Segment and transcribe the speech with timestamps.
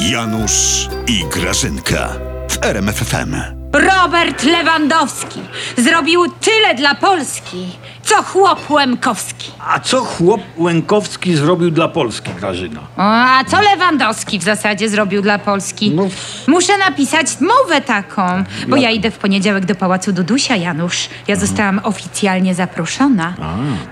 [0.00, 2.08] Janusz i Grażynka
[2.48, 3.36] w RMFFM.
[3.72, 5.40] Robert Lewandowski
[5.78, 7.78] zrobił tyle dla Polski,
[8.16, 9.50] co chłop Łemkowski.
[9.68, 12.80] A co chłop Łękowski zrobił dla Polski, Grażyna?
[12.96, 15.90] O, a co Lewandowski w zasadzie zrobił dla Polski?
[15.90, 16.08] No.
[16.46, 21.08] Muszę napisać mowę taką, bo ja idę w poniedziałek do Pałacu Dudusia, Janusz.
[21.28, 23.34] Ja zostałam oficjalnie zaproszona.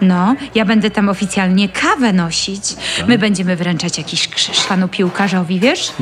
[0.00, 2.62] No, ja będę tam oficjalnie kawę nosić.
[3.08, 5.92] My będziemy wręczać jakiś krzyż panu piłkarzowi, wiesz?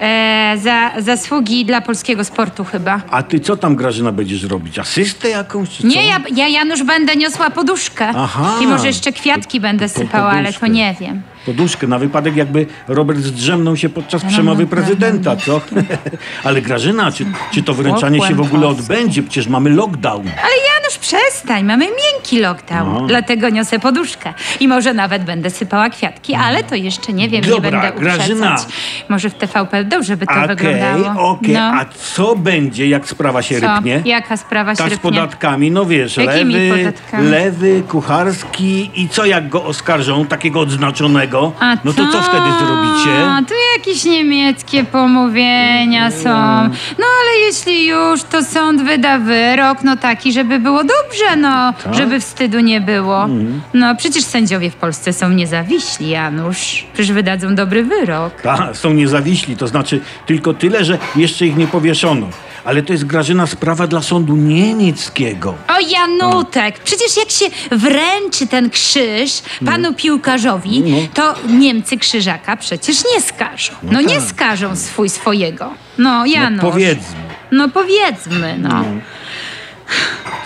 [0.00, 3.00] E, za zasługi dla polskiego sportu chyba.
[3.10, 4.78] A ty co tam, Grażyna, będziesz robić?
[4.78, 5.88] Asystę jakąś, czy co?
[5.88, 8.08] Nie, ja, ja Janusz będę niosła poduszkę.
[8.16, 8.54] Aha.
[8.62, 11.22] I może jeszcze kwiatki będę po- sypała, ale to nie wiem.
[11.46, 15.60] Poduszkę, na wypadek jakby Robert zdrzemnął się podczas no, przemowy prezydenta, co?
[16.44, 19.22] Ale Grażyna, czy, czy to wręczanie się w ogóle odbędzie?
[19.22, 20.20] Przecież mamy lockdown.
[20.28, 23.06] Ale Janusz, przestań, mamy miękki lockdown, No.
[23.06, 24.34] dlatego niosę poduszkę.
[24.60, 28.52] I może nawet będę sypała kwiatki, ale to jeszcze nie wiem, Dobra, nie będę Grażyna.
[28.52, 28.74] uprzedzać.
[29.08, 31.30] Może w TVP dobrze by to Okej, wyglądało.
[31.30, 31.54] okej.
[31.54, 31.60] No.
[31.60, 31.84] A
[32.14, 33.74] co będzie, jak sprawa się Co?
[33.74, 34.02] rypnie?
[34.04, 35.10] Jaka sprawa się Tak z rypnie?
[35.10, 37.28] podatkami, no wiesz, Jakimi lewy, podatkami?
[37.28, 41.29] lewy, kucharski i co jak go oskarżą, takiego odznaczonego?
[41.60, 43.24] A no to co wtedy zrobicie?
[43.30, 46.30] A, tu jakieś niemieckie pomówienia są.
[46.98, 51.72] No ale jeśli już, to sąd wyda wyrok, no taki, żeby było dobrze, no.
[51.84, 51.94] Tak?
[51.94, 53.24] Żeby wstydu nie było.
[53.24, 53.60] Mhm.
[53.74, 56.86] No przecież sędziowie w Polsce są niezawiśli, Janusz.
[56.92, 58.40] Przecież wydadzą dobry wyrok.
[58.42, 62.26] Ta, są niezawiśli, to znaczy tylko tyle, że jeszcze ich nie powieszono.
[62.64, 65.54] Ale to jest Grażyna sprawa dla sądu niemieckiego.
[65.68, 73.20] O Janutek, przecież jak się wręczy ten krzyż panu piłkarzowi, to Niemcy krzyżaka przecież nie
[73.20, 73.72] skażą.
[73.82, 75.74] No, nie skażą swój swojego.
[75.98, 76.62] No Janusz.
[76.62, 77.16] No powiedzmy,
[77.52, 78.84] No powiedzmy, no.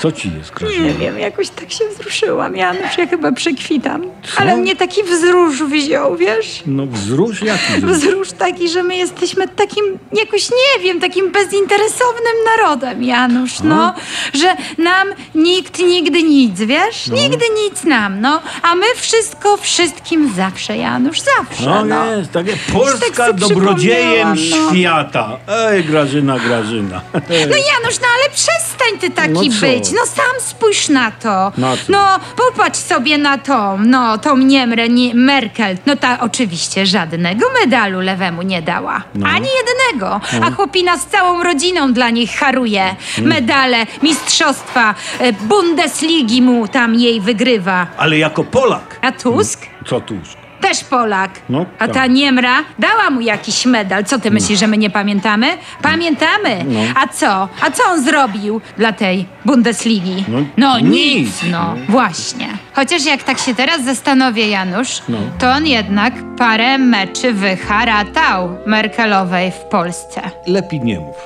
[0.04, 0.86] Co ci jest Grażyna?
[0.86, 4.02] Nie wiem, jakoś tak się wzruszyłam, Janusz, ja chyba przekwitam.
[4.36, 6.62] Ale mnie taki wzrusz wziął, wiesz?
[6.66, 7.72] No wzrusz jaki?
[7.76, 7.96] wzrusz?
[7.96, 13.94] Wzrusz taki, że my jesteśmy takim, jakoś nie wiem, takim bezinteresownym narodem, Janusz, no.
[14.34, 17.06] Że nam nikt nigdy nic, wiesz?
[17.06, 18.40] Nigdy nic nam, no.
[18.62, 22.06] A my wszystko wszystkim zawsze, Janusz, zawsze, No, no.
[22.06, 24.70] jest, takie tak Polska sobie dobrodziejem no.
[24.70, 25.38] świata.
[25.48, 27.00] Ej, Grażyna, Grażyna.
[27.30, 29.60] No Janusz, no przestań ty taki No co?
[29.60, 29.92] być.
[29.92, 31.52] No sam spójrz na to.
[31.58, 31.82] Na co?
[31.88, 35.76] No popatrz sobie na tą, no tą Niemrę, nie, Merkel.
[35.86, 39.02] No ta oczywiście żadnego medalu lewemu nie dała.
[39.14, 39.26] No.
[39.28, 40.20] Ani jednego.
[40.42, 42.96] A chłopina z całą rodziną dla nich haruje.
[43.18, 43.28] Mm.
[43.30, 47.86] Medale, mistrzostwa, e, Bundesligi mu tam jej wygrywa.
[47.96, 48.98] Ale jako Polak.
[49.02, 49.66] A Tusk?
[49.86, 50.43] Co Tusk?
[50.68, 51.30] Też Polak.
[51.48, 52.10] No, A ta tak.
[52.10, 54.04] Niemra dała mu jakiś medal.
[54.04, 55.46] Co ty myślisz, że my nie pamiętamy?
[55.82, 56.64] Pamiętamy.
[56.68, 56.80] No.
[57.02, 57.48] A co?
[57.60, 60.24] A co on zrobił dla tej Bundesligi?
[60.56, 60.90] No, nic.
[60.90, 61.42] nic.
[61.50, 62.48] No, właśnie.
[62.74, 65.18] Chociaż jak tak się teraz zastanowię, Janusz, No.
[65.38, 70.22] to on jednak parę meczy wyharatał Merkelowej w Polsce.
[70.46, 71.16] Lepiej nie mów.